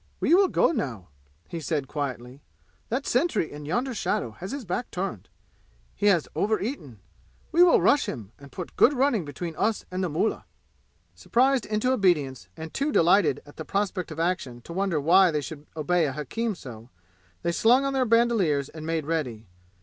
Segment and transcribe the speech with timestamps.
[0.19, 1.09] "We will go now,"
[1.47, 2.41] he said quietly.
[2.89, 5.29] "That sentry in yonder shadow has his back turned.
[5.93, 7.01] He has over eaten.
[7.51, 10.45] We will rush him and put good running between us and the mullah."
[11.13, 15.41] Surprised into obedience, and too delighted at the prospect of action to wonder why they
[15.41, 16.89] should obey a hakim so,
[17.43, 19.45] they slung on their bandoliers and made ready.